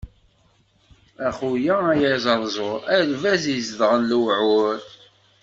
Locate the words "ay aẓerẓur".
1.91-2.79